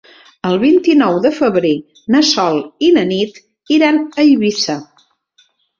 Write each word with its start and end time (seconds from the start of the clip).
El 0.51 0.55
vint-i-nou 0.63 1.17
de 1.25 1.31
febrer 1.41 1.73
na 2.15 2.23
Sol 2.31 2.59
i 2.89 2.93
na 2.99 3.07
Nit 3.13 3.41
iran 3.79 4.05
a 4.17 4.27
Eivissa. 4.29 4.83